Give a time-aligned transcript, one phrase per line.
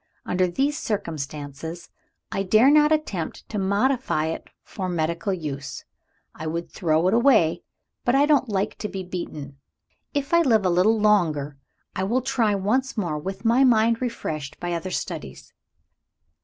[0.25, 1.91] Under these circumstances,
[2.31, 5.85] I dare not attempt to modify it for medical use.
[6.33, 7.61] I would throw it away
[8.03, 9.59] but I don't like to be beaten.
[10.15, 11.59] If I live a little longer
[11.95, 15.53] I will try once more, with my mind refreshed by other studies."